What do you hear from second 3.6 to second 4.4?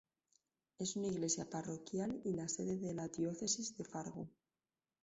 de Fargo.